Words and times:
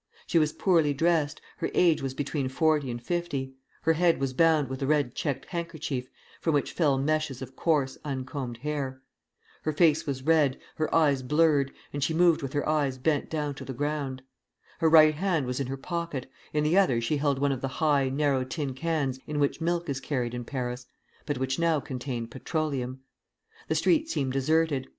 She 0.25 0.39
was 0.39 0.51
poorly 0.51 0.95
dressed, 0.95 1.41
her 1.57 1.69
age 1.75 2.01
was 2.01 2.15
between 2.15 2.49
forty 2.49 2.89
and 2.89 2.99
fifty; 2.99 3.53
her 3.83 3.93
head 3.93 4.19
was 4.19 4.33
bound 4.33 4.67
with 4.67 4.81
a 4.81 4.87
red 4.87 5.13
checked 5.13 5.45
handkerchief, 5.45 6.09
from 6.39 6.55
which 6.55 6.71
fell 6.73 6.97
meshes 6.97 7.39
of 7.39 7.55
coarse, 7.55 7.99
uncombed 8.03 8.57
hair. 8.57 8.99
Her 9.61 9.71
face 9.71 10.07
was 10.07 10.23
red, 10.23 10.57
her 10.77 10.91
eyes 10.95 11.21
blurred, 11.21 11.71
and 11.93 12.03
she 12.03 12.15
moved 12.15 12.41
with 12.41 12.53
her 12.53 12.67
eyes 12.67 12.97
bent 12.97 13.29
down 13.29 13.53
to 13.53 13.63
the 13.63 13.75
ground. 13.75 14.23
Her 14.79 14.89
right 14.89 15.13
hand 15.13 15.45
was 15.45 15.59
in 15.59 15.67
her 15.67 15.77
pocket; 15.77 16.25
in 16.51 16.63
the 16.63 16.79
other 16.79 16.99
she 16.99 17.17
held 17.17 17.37
one 17.37 17.51
of 17.51 17.61
the 17.61 17.67
high, 17.67 18.09
narrow 18.09 18.43
tin 18.43 18.73
cans 18.73 19.19
in 19.27 19.37
which 19.39 19.61
milk 19.61 19.87
is 19.87 19.99
carried 19.99 20.33
in 20.33 20.45
Paris, 20.45 20.87
but 21.27 21.37
which 21.37 21.59
now 21.59 21.79
contained 21.79 22.31
petroleum. 22.31 23.01
The 23.67 23.75
street 23.75 24.09
seemed 24.09 24.33
deserted. 24.33 24.87